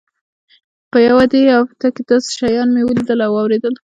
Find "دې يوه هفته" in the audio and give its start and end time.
1.31-1.87